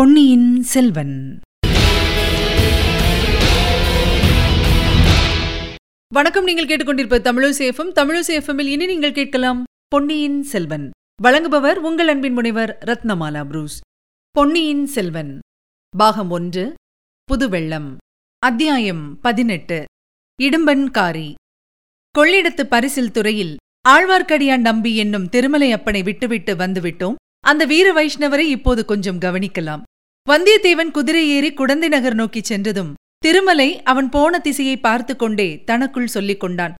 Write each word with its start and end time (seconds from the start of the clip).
பொன்னியின் 0.00 0.62
செல்வன். 0.62 1.40
வணக்கம் 6.14 6.44
நீங்கள் 6.44 6.66
கேட்டுக்கொண்டிருப்ப 6.66 7.18
தமிழசேஃபம் 7.28 7.92
தமிழசேஃபமில் 7.94 8.66
இனி 8.66 8.86
நீங்கள் 8.86 9.12
கேட்கலாம் 9.12 9.64
பொன்னியின் 9.88 10.42
செல்வன். 10.42 10.90
வழங்குபவர் 11.22 11.74
உங்கள் 11.74 12.08
அன்பின் 12.08 12.32
முனைவர் 12.32 12.78
ரத்னமாலா 12.84 13.44
புரூஸ். 13.44 13.80
பொன்னியின் 14.30 14.86
செல்வன். 14.86 15.38
பாகம் 15.96 16.30
ஒன்று 16.30 16.74
புதுவெள்ளம். 17.32 17.96
அத்தியாயம் 18.38 19.20
பதினெட்டு 19.20 19.84
இடும்பன்காரி 20.42 21.34
கொள்ளிடத்து 22.18 22.62
பரிசில் 22.62 23.12
துறையில் 23.12 23.56
ஆழ்வார்க்கடியான் 23.88 24.60
நம்பி 24.60 24.96
என்னும் 24.96 25.28
திருமலை 25.28 25.74
அப்பனை 25.74 26.04
விட்டுவிட்டு 26.04 26.54
வந்துவிட்டோம். 26.54 27.14
அந்த 27.40 27.64
வீர 27.64 27.92
வைஷ்ணவரை 27.92 28.38
இப்போது 28.38 28.84
கொஞ்சம் 28.84 29.18
கவனிக்கலாம். 29.18 29.82
வந்தியத்தேவன் 30.30 30.90
குதிரை 30.90 31.28
ஏறி 31.28 31.52
குடந்தை 31.52 31.88
நகர் 31.88 32.14
நோக்கிச் 32.14 32.44
சென்றதும் 32.44 32.94
திருமலை 33.18 33.82
அவன் 33.82 34.08
போன 34.08 34.38
திசையை 34.38 34.76
பார்த்து 34.76 35.16
கொண்டே 35.16 35.64
தனக்குள் 35.64 36.06
சொல்லிக் 36.06 36.40
கொண்டான். 36.40 36.74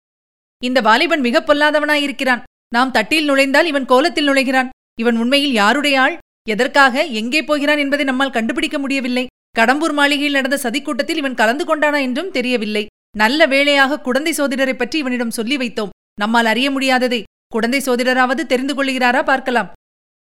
இந்த 0.64 0.80
வாலிபன் 0.80 1.20
மிகப் 1.20 1.50
பொல்லாதவனாயிருக்கிறான். 1.50 2.42
நாம் 2.72 2.90
தட்டில் 2.90 3.24
நுழைந்தால் 3.24 3.66
இவன் 3.66 3.84
கோலத்தில் 3.84 4.28
நுழைகிறான். 4.28 4.68
இவன் 5.00 5.16
உண்மையில் 5.16 5.52
யாருடைய 5.52 6.00
ஆள்? 6.00 6.18
எதற்காக? 6.48 7.04
எங்கே 7.04 7.44
போகிறான் 7.44 7.78
என்பதை 7.78 8.04
நம்மால் 8.04 8.30
கண்டுபிடிக்க 8.30 8.78
முடியவில்லை. 8.78 9.26
கடம்பூர் 9.58 9.92
மாளிகையில் 9.92 10.32
நடந்த 10.32 10.58
சதிக்கூட்டத்தில் 10.62 11.16
இவன் 11.16 11.34
கலந்து 11.34 11.64
கொண்டானா 11.64 12.00
என்றும் 12.00 12.30
தெரியவில்லை. 12.30 12.86
நல்ல 13.16 13.46
வேளையாக 13.46 14.00
குடந்தை 14.00 14.32
சோதிடரைப் 14.32 14.78
பற்றி 14.78 14.98
இவனிடம் 14.98 15.30
சொல்லி 15.30 15.56
வைத்தோம். 15.56 15.88
நம்மால் 16.20 16.44
அறிய 16.44 16.70
முடியாததை. 16.70 17.22
குடந்தை 17.48 17.80
சோதிடராவது 17.80 18.46
தெரிந்து 18.46 18.84
கொள்கிறாரா 18.84 19.22
பார்க்கலாம். 19.22 19.72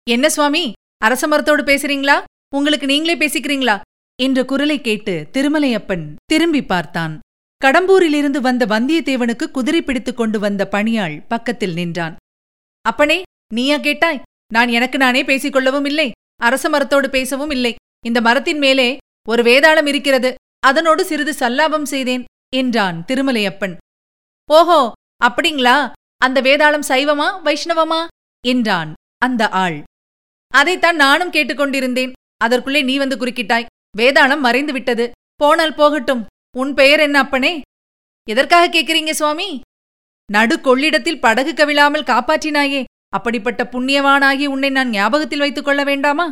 என்ன 0.09 0.29
சுவாமி? 0.29 0.71
அரச 0.97 1.27
மரத்தோடு 1.27 1.63
பேசுறீங்களா? 1.63 2.23
உங்களுக்கு 2.55 2.85
நீங்களே 2.85 3.15
பேசிக்கிறீங்களா? 3.17 3.81
என்ற 4.21 4.45
குரலை 4.45 4.81
கேட்டு 4.81 5.13
திருமலையப்பன் 5.33 6.03
திரும்பி 6.25 6.61
பார்த்தான். 6.63 7.19
கடம்பூரிலிருந்து 7.65 8.39
வந்த 8.41 8.65
வந்தியத்தேவனுக்கு 8.65 9.45
குதிரை 9.51 9.81
பிடித்துக் 9.81 10.17
கொண்டு 10.17 10.39
வந்த 10.39 10.67
பணியாள் 10.67 11.15
பக்கத்தில் 11.27 11.73
நின்றான். 11.73 12.15
அப்பனே 12.81 13.21
நீயா 13.53 13.77
கேட்டாய்? 13.77 14.21
நான் 14.53 14.67
எனக்கு 14.67 14.97
நானே 14.97 15.23
பேசிக்கொள்ளவும் 15.23 15.85
இல்லை 15.85 16.11
அரச 16.41 16.69
மரத்தோடு 16.69 17.09
பேசவும் 17.09 17.49
இல்லை. 17.49 17.75
இந்த 18.05 18.21
மரத்தின் 18.21 18.57
மேலே 18.57 18.97
ஒரு 19.29 19.43
வேதாளம் 19.43 19.87
இருக்கிறது 19.87 20.35
அதனோடு 20.59 21.05
சிறிது 21.05 21.31
சல்லாபம் 21.31 21.89
செய்தேன் 21.93 22.25
என்றான் 22.55 23.05
திருமலையப்பன். 23.07 23.75
ஓஹோ 24.49 24.91
அப்படிங்களா? 25.25 25.91
அந்த 26.17 26.41
வேதாளம் 26.41 26.87
சைவமா 26.87 27.29
வைஷ்ணவமா? 27.43 28.01
என்றான் 28.45 28.93
அந்த 29.17 29.49
ஆள். 29.49 29.83
அதைத்தான் 30.53 30.95
நானும் 30.95 31.31
கேட்டுக்கொண்டிருந்தேன் 31.31 32.11
அதற்குள்ளே 32.37 32.81
நீ 32.81 32.97
வந்து 32.97 33.15
குறுக்கிட்டாய். 33.15 33.65
வேதாளம் 33.97 34.39
மறைந்து 34.39 34.73
விட்டது. 34.73 35.11
போனால் 35.35 35.75
போகட்டும். 35.75 36.25
உன் 36.57 36.73
பெயர் 36.73 36.99
என்ன 36.99 37.19
அப்பனே? 37.19 37.61
எதற்காக 38.29 38.65
கேட்கிறீங்க 38.67 39.09
சுவாமி? 39.09 39.61
நடு 40.31 40.61
கொள்ளிடத்தில் 40.61 41.19
படகு 41.19 41.53
கவிழாமல் 41.53 42.09
காப்பாற்றினாயே. 42.11 42.83
அப்படிப்பட்ட 43.09 43.63
புண்ணியவானாகி 43.63 44.45
உன்னை 44.45 44.69
நான் 44.69 44.89
ஞாபகத்தில் 44.89 45.39
வைத்துக் 45.39 45.65
கொள்ள 45.65 45.83
வேண்டாமா? 45.83 46.31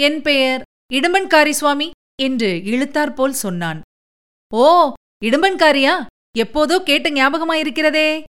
என் 0.00 0.22
பெயர் 0.22 0.62
இடும்பன்காரி 0.92 1.50
சுவாமி 1.50 1.90
என்று 2.22 2.60
இழுத்தாற்போல் 2.64 3.32
சொன்னான். 3.32 3.80
ஓ 4.54 4.92
இடும்பன்காரியா? 5.24 6.06
எப்போதோ 6.38 6.82
கேட்ட 6.82 7.10
ஞாபகமாயிருக்கிறதே. 7.10 8.22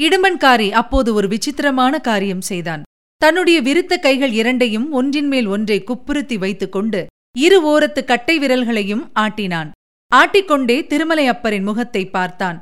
இடும்பன்காரி 0.00 0.70
அப்போது 0.70 1.14
ஒரு 1.14 1.28
விசித்திரமான 1.28 1.98
காரியம் 1.98 2.40
செய்தான். 2.40 2.82
தன்னுடைய 3.22 3.58
விருத்த 3.62 3.94
கைகள் 4.00 4.32
இரண்டையும் 4.32 4.86
ஒன்றின் 4.90 5.28
மேல் 5.32 5.48
ஒன்றை 5.54 5.76
குப்புறுத்தி 5.88 6.36
வைத்துக் 6.38 6.72
கொண்டு 6.72 7.00
இரு 7.38 7.58
ஓரத்து 7.70 8.00
கட்டை 8.04 8.34
விரல்களையும் 8.38 9.04
ஆட்டினான். 9.14 9.70
ஆட்டிக்கொண்டே 10.12 10.76
திருமலை 10.86 11.24
அப்பரின் 11.30 11.62
முகத்தை 11.62 12.02
பார்த்தான். 12.06 12.58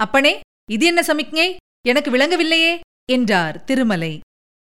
அப்பனே 0.00 0.32
இது 0.70 0.84
என்ன 0.86 1.00
சமிக்ஞை? 1.02 1.48
எனக்கு 1.88 2.10
விளங்கவில்லையே 2.10 2.72
என்றார் 3.12 3.56
திருமலை. 3.64 4.12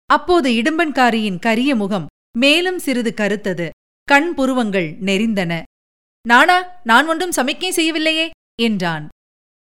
அப்போது 0.09 0.49
இடும்பன்காரியின் 0.51 1.39
கரிய 1.39 1.71
முகம் 1.75 2.07
மேலும் 2.37 2.79
சிறிது 2.79 3.11
கருத்தது. 3.21 3.67
கண் 4.07 4.29
புருவங்கள் 4.33 4.89
நெறிந்தன 5.07 5.53
நானா? 6.25 6.57
நான் 6.83 7.07
ஒன்றும் 7.07 7.31
சமிக்ஞை 7.31 7.71
செய்யவில்லையே 7.71 8.27
என்றான். 8.61 9.05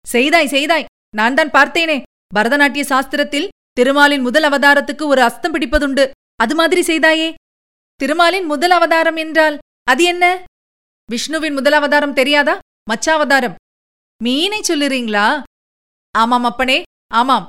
செய்தாய் 0.06 0.54
செய்தாய் 0.56 0.90
நான் 1.16 1.38
தான் 1.40 1.56
பார்த்தேனே. 1.58 1.98
பரதநாட்டிய 2.36 2.84
சாஸ்திரத்தில் 2.90 3.48
திருமாலின் 3.74 4.22
முதல் 4.22 4.44
அவதாரத்துக்கு 4.44 5.06
ஒரு 5.06 5.22
அஸ்தம் 5.22 5.54
பிடிப்பதுண்டு. 5.54 6.12
அது 6.36 6.56
மாதிரி 6.56 6.82
செய்தாயே. 6.82 7.34
திருமாலின் 7.96 8.46
முதல் 8.46 8.70
அவதாரம் 8.70 9.16
என்றால் 9.16 9.58
அது 9.84 10.04
என்ன? 10.04 10.44
விஷ்ணுவின் 11.10 11.54
முதல் 11.54 11.74
அவதாரம் 11.74 12.14
தெரியாதா? 12.14 12.60
மச்சாவதாரம். 12.90 13.56
மீனை 14.24 14.62
சொல்லுறீங்களா? 14.68 15.44
ஆமாம் 16.12 16.44
அப்பனே 16.44 16.84
ஆமாம். 17.14 17.48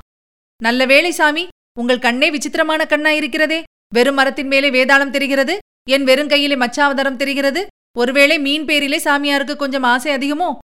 நல்ல 0.62 0.86
வேளை 0.86 1.10
சாமி 1.10 1.48
உங்கள் 1.78 1.98
கண்ணே 1.98 2.30
விசித்திரமான 2.30 2.86
கண்ணா 2.86 3.10
இருக்கிறதே. 3.10 3.62
வெறும் 3.94 4.14
மரத்தின் 4.14 4.46
மேலே 4.46 4.70
வேதாளம் 4.70 5.10
தெரிகிறது? 5.10 5.58
என் 5.88 6.04
வெறும் 6.04 6.28
கையிலே 6.28 6.54
மச்சாவதாரம் 6.54 7.16
தெரிகிறது? 7.16 7.66
ஒருவேளை 7.96 8.38
மீன் 8.38 8.64
பேரிலே 8.64 8.98
சாமியாருக்கு 8.98 9.56
கொஞ்சம் 9.56 9.82
ஆசை 9.82 10.14
அதிகமோ? 10.14 10.58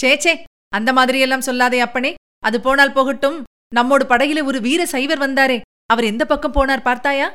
சேச்சே 0.00 0.42
அந்த 0.68 0.92
மாதிரியெல்லாம் 0.92 1.46
சொல்லாதே 1.48 1.78
அப்பனே. 1.78 2.14
அது 2.38 2.60
போனால் 2.60 2.92
போகட்டும். 2.92 3.44
நம்மோடு 3.74 4.04
படகில 4.04 4.44
ஒரு 4.44 4.60
வீர 4.60 4.86
சைவர் 4.86 5.18
வந்தாரே. 5.18 5.60
அவர் 5.86 6.04
எந்த 6.04 6.24
பக்கம் 6.24 6.52
போனார் 6.52 6.82
பார்த்தாயா? 6.82 7.34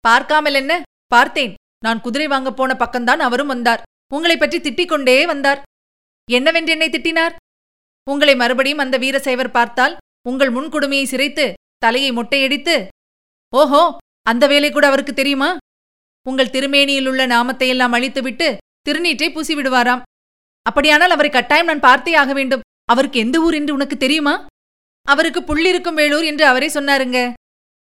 பார்க்காமல் 0.00 0.54
என்ன? 0.54 0.82
பார்த்தேன். 1.06 1.54
நான் 1.84 2.00
குதிரை 2.00 2.26
வாங்க 2.26 2.52
போன 2.52 2.76
பக்கம்தான் 2.78 3.18
அவரும் 3.18 3.46
வந்தார். 3.46 3.82
உங்களைப் 4.14 4.38
பற்றி 4.38 4.58
திட்டிக் 4.58 4.88
கொண்டே 4.88 5.26
வந்தார். 5.26 5.62
என்னவென்று 6.30 6.70
என்னை 6.70 6.88
திட்டினார்? 6.88 7.34
உங்களை 8.10 8.36
மறுபடியும் 8.36 8.78
அந்த 8.78 8.98
வீரசைவர் 8.98 9.50
பார்த்தால் 9.50 9.96
உங்கள் 10.28 10.52
முன்குடுமையை 10.52 11.04
சிரைத்து 11.04 11.52
தலையை 11.78 12.12
மொட்டையடித்து. 12.12 12.86
ஓஹோ 13.56 13.96
அந்த 14.22 14.46
வேலை 14.46 14.70
கூட 14.70 14.86
அவருக்கு 14.86 15.14
தெரியுமா? 15.14 15.56
உங்கள் 16.28 16.50
திருமேனியிலுள்ள 16.50 17.26
நாமத்தையெல்லாம் 17.26 17.92
அழித்துவிட்டு 17.92 18.56
திருநீற்றை 18.88 19.32
பூசி 19.32 19.54
விடுவாராம் 19.54 20.02
அப்படியானால் 20.62 21.10
அவரை 21.10 21.30
கட்டாயம் 21.30 21.66
நான் 21.66 21.80
பார்த்தே 21.80 22.14
ஆக 22.14 22.32
வேண்டும். 22.32 22.60
அவருக்கு 22.84 23.18
எந்த 23.18 23.40
ஊர் 23.40 23.54
என்று 23.54 23.74
உனக்கு 23.74 23.96
தெரியுமா? 23.96 24.46
அவருக்கு 25.12 25.40
புள்ளிருக்கும் 25.40 25.98
வேலூர் 26.00 26.26
என்று 26.30 26.44
அவரே 26.50 26.68
சொன்னாருங்க. 26.68 27.18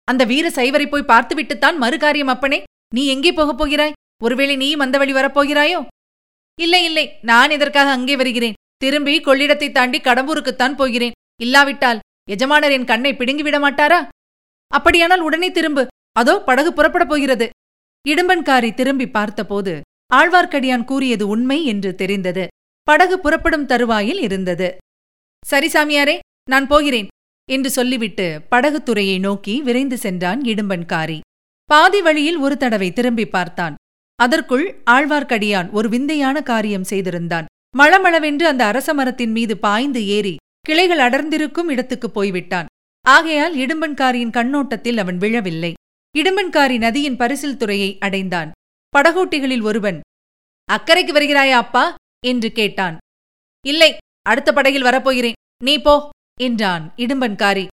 அந்த 0.07 0.24
வீர 0.31 0.46
சைவரை 0.50 0.85
போய் 0.90 1.12
பார்த்துவிட்டுத்தான் 1.12 1.78
மறுகாரியம் 1.84 2.31
அப்பனே. 2.34 2.59
நீ 2.96 3.03
எங்கே 3.13 3.31
போகப் 3.40 3.59
போகிறாய்? 3.59 3.97
ஒருவேளை 4.25 4.56
நீயும் 4.62 4.84
அந்த 4.85 4.96
வழி 5.01 5.13
வரப்போகிறாயோ 5.13 5.79
இல்லை 6.59 6.81
இல்லை. 6.90 7.06
நான் 7.22 7.53
எதற்காக 7.57 7.91
அங்கே 7.91 8.16
வருகிறேன்? 8.22 8.57
திரும்பி 8.78 9.13
கொள்ளிடத்தை 9.19 9.69
தாண்டி 9.72 10.00
கடம்பூருக்குத்தான் 10.00 10.75
போகிறேன். 10.75 11.16
இல்லாவிட்டால் 11.41 12.01
எஜமானர் 12.31 12.75
என் 12.78 12.90
கண்ணை 12.91 13.12
பிடுங்கி 13.16 13.44
விட 13.44 13.57
மாட்டாரா? 13.59 14.00
அப்படியானால் 14.72 15.25
உடனே 15.28 15.50
திரும்பு. 15.51 15.84
அதோ 16.19 16.34
படகு 16.47 16.72
புறப்படப் 16.74 17.12
போகிறது. 17.12 17.47
இடும்பன்காரி 18.06 18.69
திரும்பி 18.74 19.07
பார்த்தபோது 19.07 19.74
ஆழ்வார்க்கடியான் 20.16 20.85
கூறியது 20.85 21.25
உண்மை 21.28 21.57
என்று 21.66 21.91
தெரிந்தது. 22.01 22.44
படகு 22.88 23.16
புறப்படும் 23.19 23.66
தருவாயில் 23.66 24.22
இருந்தது. 24.22 24.68
சரி 25.44 25.69
சாமியாரே 25.74 26.16
நான் 26.49 26.67
போகிறேன் 26.67 27.07
என்று 27.51 27.69
சொல்லிவிட்டு 27.69 28.41
படகுத்துறையை 28.51 29.19
நோக்கி 29.19 29.61
விரைந்து 29.61 29.97
சென்றான் 29.97 30.41
இடும்பன்காரி. 30.41 31.19
பாதி 31.65 32.01
வழியில் 32.01 32.37
ஒரு 32.37 32.57
தடவை 32.57 32.93
திரும்பி 32.93 33.27
பார்த்தான். 33.27 33.75
அதற்குள் 34.15 34.83
ஆழ்வார்க்கடியான் 34.91 35.71
ஒரு 35.71 35.89
விந்தையான 35.89 36.41
காரியம் 36.41 36.83
செய்திருந்தான். 36.83 37.45
மளமளவென்று 37.77 38.44
அந்த 38.44 38.65
அரச 38.65 38.94
மரத்தின் 38.94 39.31
மீது 39.31 39.57
பாய்ந்து 39.57 40.07
ஏறி 40.07 40.35
கிளைகள் 40.62 41.00
அடர்ந்திருக்கும் 41.00 41.69
இடத்துக்குப் 41.69 42.13
போய்விட்டான். 42.13 42.65
ஆகையால் 43.07 43.56
இடும்பன்காரியின் 43.56 44.29
கண்ணோட்டத்தில் 44.29 44.97
அவன் 44.97 45.18
விழவில்லை. 45.18 45.73
இடும்பன்காரி 46.18 46.77
நதியின் 46.77 47.18
பரிசில் 47.18 47.57
துறையை 47.57 47.97
அடைந்தான். 48.00 48.51
படகோட்டிகளில் 48.97 49.62
ஒருவன் 49.62 50.01
அக்கறைக்கு 50.73 51.13
வருகிறாயா 51.13 51.51
அப்பா? 51.51 51.95
என்று 52.25 52.51
கேட்டான். 52.51 52.97
இல்லை 53.65 53.97
அடுத்த 54.21 54.53
படகில் 54.53 54.83
வரப்போகிறேன். 54.83 55.33
நீ 55.63 55.77
போ. 55.77 56.09
என்றான் 56.41 56.94
இடும்பன்காரி. 56.97 57.68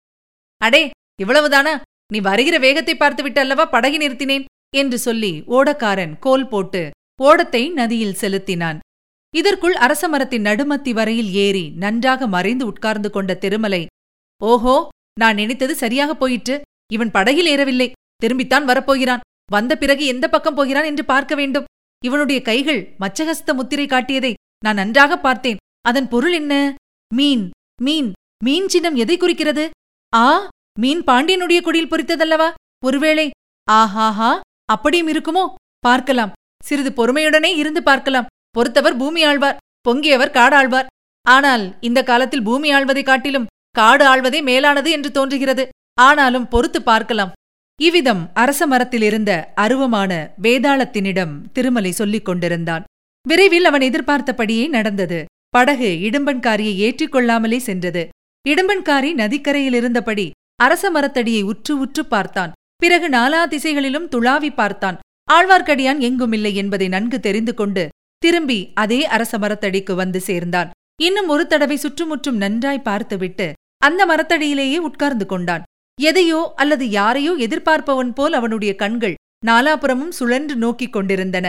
அடே 0.61 0.91
இவ்வளவுதானா? 1.23 1.75
நீ 2.12 2.19
வருகிற 2.20 2.58
வேகத்தை 2.58 2.94
பார்த்துவிட்டு 2.97 3.41
அல்லவா 3.41 3.64
படகி 3.67 3.99
நிறுத்தினேன்? 3.99 4.44
என்று 4.76 4.99
சொல்லி 4.99 5.32
ஓடக்காரன் 5.49 6.19
கோல் 6.19 6.49
போட்டு 6.49 6.91
ஓடத்தை 7.23 7.62
நதியில் 7.70 8.19
செலுத்தினான். 8.20 8.79
இதற்குள் 9.35 9.75
அரச 9.75 10.08
மரத்தின் 10.08 10.44
நடுமத்தி 10.44 10.93
வரையில் 10.93 11.31
ஏறி 11.32 11.64
நன்றாக 11.70 12.26
மறைந்து 12.26 12.67
உட்கார்ந்து 12.67 13.11
கொண்ட 13.11 13.35
திருமலை 13.35 13.87
ஓஹோ 14.41 14.88
நான் 15.20 15.35
நினைத்தது 15.35 15.75
சரியாக 15.75 16.14
போயிற்று. 16.14 16.61
இவன் 16.93 17.11
படகில் 17.11 17.47
ஏறவில்லை. 17.47 17.93
திரும்பித்தான் 18.23 18.69
வரப்போகிறான். 18.70 19.25
வந்த 19.53 19.73
பிறகு 19.76 20.06
எந்த 20.06 20.29
பக்கம் 20.29 20.55
போகிறான் 20.55 20.85
என்று 20.85 21.05
பார்க்க 21.05 21.35
வேண்டும். 21.35 21.64
இவனுடைய 22.05 22.43
கைகள் 22.43 22.81
மச்சகஸ்த 23.00 23.55
முத்திரை 23.55 23.87
காட்டியதை 23.87 24.32
நான் 24.64 24.75
நன்றாக 24.75 25.19
பார்த்தேன். 25.19 25.56
அதன் 25.81 26.08
பொருள் 26.08 26.32
என்ன? 26.32 26.75
மீன் 27.14 27.50
மீன் 27.82 28.12
மீன் 28.44 28.69
சின்னம் 28.69 28.94
எதை 28.94 29.17
குறிக்கிறது? 29.17 29.65
ஆ 30.12 30.49
மீன் 30.81 31.03
பாண்டியனுடைய 31.05 31.61
குடியில் 31.61 31.93
பொறித்ததல்லவா? 31.93 32.49
ஒருவேளை 32.85 33.31
ஆஹாஹா 33.71 34.33
அப்படியும் 34.73 35.09
இருக்குமோ? 35.09 35.44
பார்க்கலாம். 35.79 36.33
சிறிது 36.62 36.91
பொறுமையுடனே 36.91 37.50
இருந்து 37.56 37.83
பார்க்கலாம். 37.83 38.29
பொறுத்தவர் 38.50 38.97
பூமி 38.97 39.23
ஆழ்வார் 39.25 39.61
பொங்கியவர் 39.88 40.37
காடாழ்வார் 40.37 40.91
ஆனால் 41.27 41.65
இந்த 41.81 42.00
காலத்தில் 42.03 42.43
பூமி 42.43 42.69
ஆழ்வதை 42.73 43.03
காட்டிலும் 43.03 43.49
காடு 43.71 44.05
ஆழ்வதே 44.05 44.43
மேலானது 44.43 44.91
என்று 44.91 45.11
தோன்றுகிறது. 45.12 45.65
ஆனாலும் 46.00 46.49
பொறுத்து 46.49 46.82
பார்க்கலாம். 46.82 47.32
இவ்விதம் 47.81 48.23
அரச 48.35 48.67
மரத்திலிருந்த 48.67 49.32
அருவமான 49.55 50.12
வேதாளத்தினிடம் 50.43 51.35
திருமலை 51.53 51.93
சொல்லிக் 51.93 52.25
கொண்டிருந்தான். 52.25 52.85
விரைவில் 53.27 53.65
அவன் 53.65 53.81
எதிர்பார்த்தபடியே 53.81 54.67
நடந்தது. 54.67 55.25
படகு 55.49 55.91
இடும்பன்காரியை 56.09 56.75
ஏற்றிக்கொள்ளாமலே 56.87 57.56
சென்றது. 57.56 58.03
இடும்பன்காரி 58.50 59.10
நதிக்கரையில் 59.20 59.76
இருந்தபடி 59.78 60.26
அரச 60.64 60.90
மரத்தடியை 60.90 61.43
உற்று 61.52 61.72
உற்று 61.84 62.02
பார்த்தான். 62.06 62.52
பிறகு 62.82 63.06
நாலா 63.08 63.40
திசைகளிலும் 63.52 64.08
துளாவி 64.12 64.50
பார்த்தான். 64.54 64.98
ஆழ்வார்க்கடியான் 65.32 66.00
எங்குமில்லை 66.08 66.52
என்பதை 66.54 66.87
நன்கு 66.88 67.19
தெரிந்து 67.20 67.52
கொண்டு 67.54 67.84
திரும்பி 68.22 68.58
அதே 68.82 69.00
அரச 69.14 69.32
மரத்தடிக்கு 69.38 69.94
வந்து 69.94 70.20
சேர்ந்தான். 70.20 70.70
இன்னும் 71.02 71.28
ஒரு 71.28 71.44
தடவை 71.46 71.76
சுற்றுமுற்றும் 71.76 72.40
நன்றாய் 72.44 72.87
பார்த்துவிட்டு 72.88 73.46
அந்த 73.84 74.00
மரத்தடியிலேயே 74.06 74.78
உட்கார்ந்து 74.88 75.26
கொண்டான். 75.26 75.66
எதையோ 75.98 76.40
அல்லது 76.56 76.84
யாரையோ 76.98 77.32
எதிர்பார்ப்பவன் 77.46 78.12
போல் 78.14 78.32
அவனுடைய 78.32 78.72
கண்கள் 78.82 79.19
நாலாபுறமும் 79.46 80.16
சுழன்று 80.19 80.56
நோக்கிக் 80.56 80.94
கொண்டிருந்தன. 80.96 81.46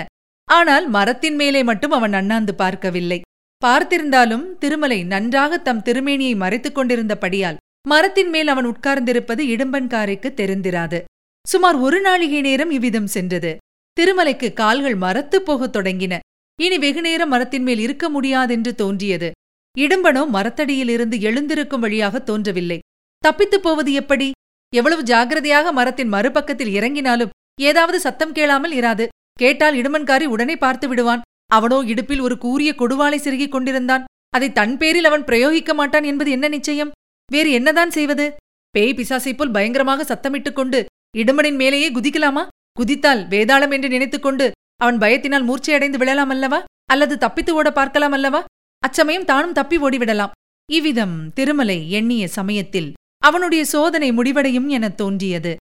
ஆனால் 0.48 0.86
மரத்தின் 0.88 1.36
மேலே 1.36 1.62
மட்டும் 1.64 1.92
அவன் 1.92 2.14
அண்ணாந்து 2.14 2.54
பார்க்கவில்லை. 2.56 3.20
பார்த்திருந்தாலும் 3.66 4.58
திருமலை 4.58 5.04
நன்றாக 5.04 5.58
தம் 5.58 5.82
திருமேனியை 5.86 6.36
மறைத்துக் 6.36 6.78
கொண்டிருந்தபடியால் 6.78 7.56
மரத்தின் 7.88 8.30
மேல் 8.30 8.48
அவன் 8.48 8.66
உட்கார்ந்திருப்பது 8.66 9.42
இடும்பன்காரைக்கு 9.54 10.30
தெரிந்திராது. 10.34 11.04
சுமார் 11.48 11.76
ஒரு 11.76 12.02
நாழிகை 12.02 12.42
நேரம் 12.42 12.72
இவ்விதம் 12.72 13.08
சென்றது. 13.08 13.58
திருமலைக்கு 13.98 14.54
கால்கள் 14.54 14.96
மரத்து 14.96 15.42
போகத் 15.42 15.76
தொடங்கின. 15.76 16.20
இனி 16.62 16.78
வெகுநேரம் 16.78 17.30
மரத்தின் 17.30 17.64
மேல் 17.64 17.80
இருக்க 17.80 18.10
முடியாதென்று 18.10 18.76
தோன்றியது. 18.76 19.32
இடும்பனோ 19.78 20.24
மரத்தடியிலிருந்து 20.34 21.20
எழுந்திருக்கும் 21.22 21.80
வழியாக 21.80 22.20
தோன்றவில்லை. 22.20 22.80
தப்பித்துப் 23.20 23.64
போவது 23.64 23.94
எப்படி? 23.94 24.32
எவ்வளவு 24.76 25.04
ஜாகிரதையாக 25.04 25.72
மரத்தின் 25.72 26.12
மறுபக்கத்தில் 26.14 26.74
இறங்கினாலும் 26.74 27.30
ஏதாவது 27.62 28.00
சத்தம் 28.00 28.32
கேளாமல் 28.32 28.72
இராது. 28.72 29.08
கேட்டால் 29.34 29.76
இடுமன்காரி 29.76 30.26
உடனே 30.26 30.56
பார்த்து 30.56 30.88
விடுவான். 30.88 31.22
அவனோ 31.48 31.82
இடுப்பில் 31.86 32.20
ஒரு 32.20 32.38
கூரிய 32.38 32.74
கொடுவாளை 32.78 33.16
சிறுகிக் 33.16 33.52
கொண்டிருந்தான். 33.52 34.06
அதை 34.30 34.52
தன் 34.52 34.78
பேரில் 34.78 35.06
அவன் 35.06 35.24
பிரயோகிக்க 35.24 35.74
மாட்டான் 35.74 36.04
என்பது 36.04 36.32
என்ன 36.32 36.48
நிச்சயம்? 36.48 36.92
வேறு 37.32 37.52
என்னதான் 37.52 37.92
செய்வது? 37.92 38.36
பேய் 38.70 38.94
பிசாசை 38.94 39.36
போல் 39.36 39.52
பயங்கரமாக 39.52 40.04
சத்தமிட்டுக் 40.04 40.54
கொண்டு 40.54 40.86
இடுமனின் 41.18 41.56
மேலேயே 41.56 41.92
குதிக்கலாமா? 41.92 42.48
குதித்தால் 42.80 43.28
வேதாளம் 43.28 43.72
என்று 43.72 43.90
நினைத்துக்கொண்டு 43.90 44.52
அவன் 44.76 44.98
பயத்தினால் 44.98 45.46
மூர்ச்சையடைந்து 45.46 45.98
விழலாம் 45.98 46.30
அல்லவா? 46.30 46.64
அல்லது 46.86 47.18
தப்பித்து 47.18 47.56
ஓட 47.56 47.72
பார்க்கலாம் 47.72 48.12
அல்லவா? 48.12 48.44
அச்சமயம் 48.80 49.26
தானும் 49.26 49.54
தப்பி 49.54 49.78
ஓடிவிடலாம். 49.78 50.32
இவ்விதம் 50.72 51.34
திருமலை 51.34 51.92
எண்ணிய 51.92 52.28
சமயத்தில் 52.28 52.94
அவனுடைய 53.18 53.66
சோதனை 53.66 54.12
முடிவடையும் 54.12 54.68
எனத் 54.68 54.98
தோன்றியது. 54.98 55.56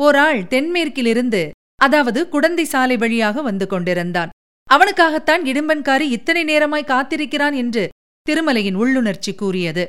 ஓராள் 0.00 0.42
தென்மேற்கிலிருந்து 0.42 1.50
அதாவது 1.76 2.28
குடந்தை 2.28 2.64
சாலை 2.64 2.96
வழியாக 2.96 3.42
வந்து 3.42 3.66
கொண்டிருந்தான். 3.66 4.30
அவனுக்காகத்தான் 4.70 5.42
இடும்பன்காரி 5.44 6.06
இத்தனை 6.16 6.42
நேரமாய் 6.44 6.90
காத்திருக்கிறான் 6.92 7.54
என்று 7.54 7.88
திருமலையின் 8.26 8.76
உள்ளுணர்ச்சி 8.76 9.34
கூறியது. 9.34 9.84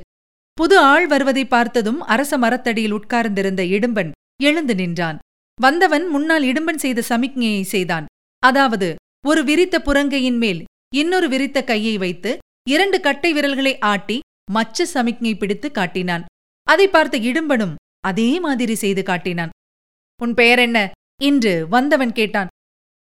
புது 0.54 0.78
ஆள் 0.78 1.08
வருவதை 1.08 1.44
பார்த்ததும் 1.46 2.00
அரச 2.02 2.38
மரத்தடியில் 2.38 2.92
உட்கார்ந்திருந்த 2.92 3.62
இடும்பன் 3.64 4.12
எழுந்து 4.44 4.76
நின்றான். 4.76 5.18
வந்தவன் 5.62 6.06
முன்னால் 6.08 6.44
இடும்பன் 6.44 6.82
செய்த 6.84 7.04
சமிக்ஞையை 7.10 7.62
செய்தான். 7.62 8.06
அதாவது 8.44 8.90
ஒரு 9.28 9.44
விரித்த 9.44 9.76
புறங்கையின் 9.80 10.38
மேல் 10.38 10.62
இன்னொரு 10.96 11.28
விரித்த 11.30 11.64
கையை 11.64 11.98
வைத்து 11.98 12.32
இரண்டு 12.70 12.98
கட்டை 13.00 13.34
விரல்களை 13.34 13.74
ஆட்டி 13.80 14.18
மச்ச 14.52 14.86
சமிக்ஞை 14.86 15.34
பிடித்து 15.36 15.68
காட்டினான். 15.72 16.26
அதை 16.68 16.88
பார்த்த 16.88 17.18
இடும்பனும் 17.18 17.76
அதே 18.00 18.30
மாதிரி 18.40 18.76
செய்து 18.76 19.04
காட்டினான். 19.04 19.54
உன் 20.20 20.34
பெயர் 20.34 20.60
என்ன? 20.60 20.80
இன்று 21.22 21.54
வந்தவன் 21.68 22.12
கேட்டான். 22.12 22.48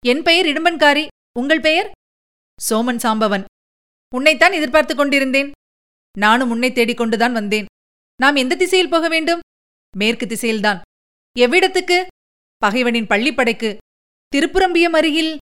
என் 0.06 0.24
பெயர் 0.24 0.46
இடும்பன்காரி. 0.46 1.06
உங்கள் 1.40 1.60
பெயர்? 1.60 1.92
சோமன் 2.70 3.00
சாம்பவன். 3.04 3.44
உன்னைத்தான் 4.16 4.52
எதிர்பார்த்துக் 4.52 4.98
கொண்டிருந்தேன். 4.98 5.52
நானும் 6.18 6.50
உன்னை 6.50 6.72
தேடிக் 6.72 6.98
கொண்டுதான் 6.98 7.34
வந்தேன். 7.34 7.66
நாம் 8.16 8.36
எந்த 8.36 8.56
திசையில் 8.56 8.90
போக 8.90 9.08
வேண்டும்? 9.08 9.40
மேற்கு 9.98 10.26
திசையில்தான். 10.26 10.82
எவ்விடத்துக்கு? 11.40 12.06
பகைவனின் 12.66 13.08
பள்ளிப்படைக்கு. 13.08 13.78
திருப்புரம்பியம் 14.36 14.96
அருகில். 14.96 15.38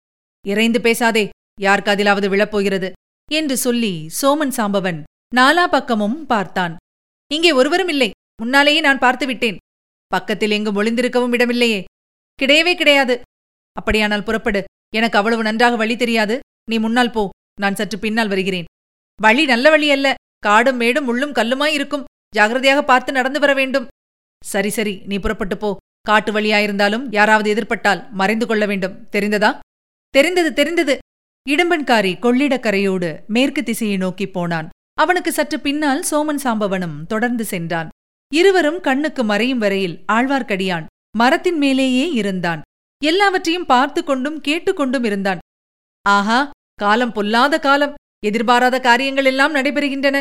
இறைந்து 0.46 0.80
பேசாதே 0.80 1.28
யார் 1.60 1.82
காதிலாவது 1.82 2.28
விழப்போகிறது? 2.28 2.92
என்று 3.32 3.56
சொல்லி 3.56 4.06
சோமன் 4.22 4.52
சாம்பவன் 4.56 5.02
நாலா 5.36 5.66
பக்கமும் 5.66 6.26
பார்த்தான். 6.26 6.76
இங்கே 7.32 7.52
ஒருவரும் 7.52 7.88
இல்லை. 7.88 8.10
முன்னாலேயே 8.42 8.80
நான் 8.80 8.98
பார்த்துவிட்டேன். 8.98 9.56
பக்கத்தில் 10.06 10.50
எங்கும் 10.50 10.76
ஒளிந்திருக்கவும் 10.76 11.32
இடமில்லையே. 11.32 11.84
கிடையவே 12.42 12.74
கிடையாது. 12.74 13.20
அப்படியானால் 13.72 14.22
புறப்படு. 14.22 14.64
எனக்கு 14.96 15.18
அவ்வளவு 15.18 15.42
நன்றாக 15.42 15.76
வழி 15.76 15.96
தெரியாது. 15.96 16.38
நீ 16.70 16.78
முன்னால் 16.78 17.10
போ. 17.10 17.28
நான் 17.60 17.74
சற்று 17.74 17.98
பின்னால் 17.98 18.28
வருகிறேன். 18.28 18.64
வழி 19.22 19.44
நல்ல 19.44 19.70
வழி 19.70 19.90
அல்ல. 19.90 20.14
காடும் 20.38 20.76
மேடும் 20.76 21.06
முள்ளும் 21.06 21.34
கல்லுமாய் 21.34 21.72
இருக்கும். 21.72 22.04
ஜாகிரதையாக 22.36 22.82
பார்த்து 22.82 23.12
நடந்து 23.12 23.40
வர 23.40 23.54
வேண்டும். 23.54 23.86
சரி 24.44 24.68
சரி. 24.68 25.02
நீ 25.04 25.18
புறப்பட்டு 25.18 25.56
போ. 25.56 25.76
காட்டு 26.00 26.32
வழியாயிருந்தாலும் 26.32 27.06
யாராவது 27.10 27.54
எதிர்பட்டால் 27.54 28.10
மறைந்து 28.10 28.46
கொள்ள 28.46 28.66
வேண்டும். 28.66 29.08
தெரிந்ததா? 29.12 29.58
தெரிந்தது 30.08 30.52
தெரிந்தது. 30.52 30.98
இடும்பன்காரி 31.48 32.12
கொள்ளிடக்கரையோடு 32.18 33.26
மேற்கு 33.26 33.62
திசையை 33.62 33.96
நோக்கிப் 33.96 34.32
போனான். 34.32 34.68
அவனுக்கு 34.94 35.32
சற்று 35.32 35.60
பின்னால் 35.60 36.04
சோமன் 36.10 36.40
சாம்பவனும் 36.44 37.06
தொடர்ந்து 37.06 37.44
சென்றான். 37.44 37.88
இருவரும் 38.34 38.80
கண்ணுக்கு 38.80 39.24
மறையும் 39.24 39.58
வரையில் 39.58 40.04
ஆழ்வார்க்கடியான் 40.12 40.86
மரத்தின் 41.16 41.58
மேலேயே 41.58 42.10
இருந்தான். 42.10 42.60
எல்லாவற்றையும் 43.08 43.68
பார்த்து 43.72 44.00
கொண்டும் 44.04 44.38
கேட்டுக்கொண்டும் 44.46 45.06
இருந்தான். 45.08 45.40
ஆஹா 46.06 46.40
காலம் 46.82 47.14
பொல்லாத 47.16 47.54
காலம். 47.58 47.94
எதிர்பாராத 48.28 48.76
காரியங்கள் 48.88 49.28
எல்லாம் 49.30 49.54
நடைபெறுகின்றன. 49.54 50.18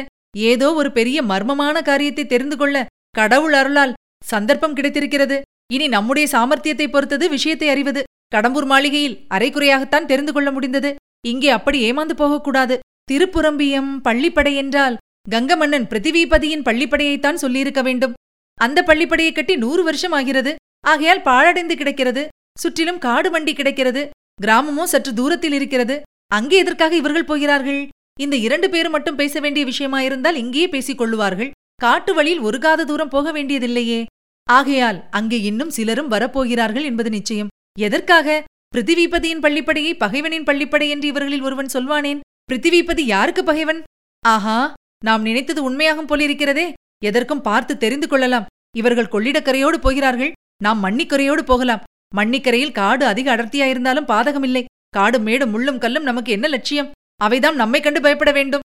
ஏதோ 0.51 0.67
ஒரு 0.73 0.89
பெரிய 0.97 1.19
மர்மமான 1.31 1.77
காரியத்தை 1.89 2.25
தெரிந்து 2.25 2.57
கொள்ள 2.57 2.85
கடவுள் 3.17 3.55
அருளால் 3.61 3.97
சந்தர்ப்பம் 4.25 4.75
கிடைத்திருக்கிறது. 4.77 5.37
இனி 5.73 5.87
நம்முடைய 5.87 6.25
சாமர்த்தியத்தை 6.35 6.87
பொறுத்தது 6.89 7.25
விஷயத்தை 7.29 7.67
அறிவது. 7.69 8.01
கடம்பூர் 8.35 8.67
மாளிகையில் 8.71 9.19
அரைக்குறையாகத்தான் 9.35 10.09
தெரிந்து 10.11 10.31
கொள்ள 10.33 10.49
முடிந்தது. 10.51 10.89
இங்கே 11.31 11.49
அப்படி 11.57 11.77
ஏமாந்து 11.89 12.15
போகக்கூடாது. 12.21 12.75
திருப்புரம்பியம் 13.11 13.91
பள்ளிப்படை 14.07 14.53
என்றால் 14.63 14.97
கங்கமன்னன் 15.33 15.87
பிருத்திவிபதியின் 15.91 16.65
பள்ளிப்படையைத்தான் 16.67 17.41
சொல்லியிருக்க 17.43 17.81
வேண்டும். 17.87 18.13
அந்த 18.57 18.79
பள்ளிப்படையை 18.89 19.31
கட்டி 19.33 19.55
நூறு 19.55 19.81
வருஷம் 19.83 20.15
ஆகிறது. 20.19 20.51
ஆகையால் 20.87 21.25
பாழடைந்து 21.29 21.75
கிடக்கிறது. 21.77 22.23
சுற்றிலும் 22.59 23.03
காடு 23.05 23.29
வண்டி 23.31 23.53
கிடைக்கிறது. 23.53 24.03
கிராமமும் 24.41 24.91
சற்று 24.93 25.11
தூரத்தில் 25.13 25.55
இருக்கிறது. 25.59 25.95
அங்கே 26.35 26.57
எதற்காக 26.57 26.95
இவர்கள் 26.95 27.29
போகிறார்கள்? 27.31 27.81
இந்த 28.19 28.35
இரண்டு 28.45 28.67
பேரும் 28.69 28.91
மட்டும் 28.91 29.15
பேச 29.15 29.39
வேண்டிய 29.39 29.63
விஷயமாயிருந்தால் 29.65 30.39
இங்கேயே 30.43 30.67
பேசிக் 30.67 30.99
கொள்ளுவார்கள். 31.01 31.51
காட்டு 31.75 32.11
வழியில் 32.13 32.39
ஒரு 32.39 32.57
காத 32.59 32.85
தூரம் 32.85 33.09
போக 33.09 33.31
வேண்டியதில்லையே. 33.31 33.99
ஆகையால் 34.47 34.99
அங்கே 35.09 35.37
இன்னும் 35.41 35.75
சிலரும் 35.77 36.11
வரப்போகிறார்கள் 36.11 36.83
என்பது 36.83 37.09
நிச்சயம். 37.09 37.51
எதற்காக? 37.79 38.43
பிருத்திவிபதியின் 38.75 39.43
பள்ளிப்படையை 39.45 39.93
பகைவனின் 40.03 40.47
பள்ளிப்படை 40.49 40.87
என்று 40.89 41.07
இவர்களில் 41.07 41.41
ஒருவன் 41.41 41.73
சொல்வானேன். 41.73 42.19
பிருத்திவிபதி 42.49 43.03
யாருக்கு 43.13 43.43
பகைவன்? 43.43 43.79
ஆஹா 44.25 44.57
நாம் 45.05 45.21
நினைத்தது 45.21 45.61
உண்மையாகும் 45.69 46.09
போலிருக்கிறதே. 46.11 46.65
எதற்கும் 47.05 47.41
பார்த்து 47.41 47.73
தெரிந்து 47.77 48.07
கொள்ளலாம். 48.07 48.47
இவர்கள் 48.77 49.11
கொள்ளிடக்கரையோடு 49.11 49.77
போகிறார்கள். 49.77 50.31
நாம் 50.63 50.83
மன்னிக்கரையோடு 50.83 51.43
போகலாம். 51.51 51.83
மண்ணிக்கரையில் 52.15 52.71
காடு 52.71 53.05
அதிக 53.05 53.35
அடர்த்தியாயிருந்தாலும் 53.35 54.09
பாதகமில்லை. 54.11 54.63
காடு 54.89 55.19
மேடும் 55.19 55.51
முள்ளும் 55.53 55.77
கல்லும் 55.77 56.03
நமக்கு 56.03 56.31
என்ன 56.31 56.47
லட்சியம்? 56.47 56.91
அவைதாம் 57.21 57.55
நம்மை 57.55 57.81
கண்டு 57.81 58.01
பயப்பட 58.01 58.31
வேண்டும். 58.31 58.61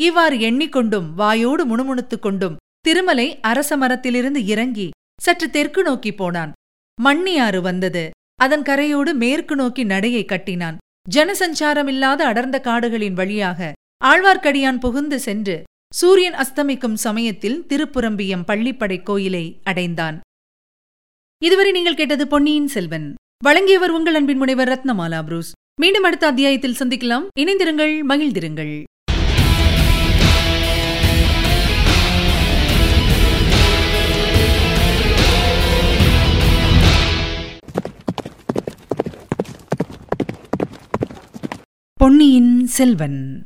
இவ்வாறு 0.00 0.36
எண்ணிக்கொண்டும் 0.36 1.06
வாயோடு 1.18 1.64
முணுமுணுத்துக் 1.64 2.22
கொண்டும் 2.22 2.56
திருமலை 2.80 3.40
அரச 3.40 3.76
மரத்திலிருந்து 3.76 4.44
இறங்கி 4.46 4.90
சற்று 5.20 5.50
தெற்கு 5.50 5.82
நோக்கி 5.82 6.14
போனான். 6.14 6.52
மண்ணியாறு 7.04 7.60
வந்தது. 7.60 8.10
அதன் 8.34 8.62
கரையோடு 8.62 9.14
மேற்கு 9.14 9.56
நோக்கி 9.56 9.84
நடையை 9.84 10.24
கட்டினான். 10.24 10.76
ஜனசஞ்சாரமில்லாத 11.14 12.20
அடர்ந்த 12.30 12.60
காடுகளின் 12.60 13.14
வழியாக 13.14 13.72
ஆழ்வார்க்கடியான் 14.04 14.78
புகுந்து 14.78 15.18
சென்று 15.18 15.62
சூரியன் 15.94 16.34
அஸ்தமிக்கும் 16.34 16.94
சமயத்தில் 16.94 17.64
திருப்புரம்பியம் 17.68 18.46
பள்ளிப்படை 18.46 19.02
கோயிலை 19.02 19.60
அடைந்தான். 19.64 20.20
இதுவரை 21.44 21.72
நீங்கள் 21.72 21.94
கேட்டது 21.94 22.26
பொன்னியின் 22.26 22.66
செல்வன். 22.66 23.14
வழங்கியவர் 23.44 23.90
உங்கள் 23.90 24.14
அன்பின் 24.14 24.36
முனைவர் 24.36 24.68
ரத்னமாலா 24.68 25.22
புரூஸ். 25.22 25.52
மீண்டும் 25.80 26.02
அடுத்த 26.02 26.26
அத்தியாயத்தில் 26.26 26.74
சந்திக்கலாம். 26.78 27.26
இணைந்திருங்கள் 27.38 28.02
மகிழ்ந்திருங்கள். 28.08 28.84
பொன்னியின் 41.94 42.66
செல்வன். 42.66 43.44